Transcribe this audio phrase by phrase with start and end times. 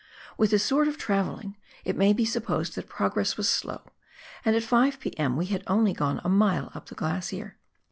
[0.35, 3.81] "With this sort of travelling it may be sup posed that progress was slow,
[4.43, 5.37] and at 5 p.m.
[5.37, 7.57] we had only gone a mile up the glacier.